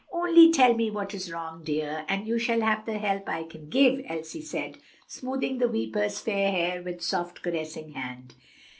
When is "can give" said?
3.43-4.01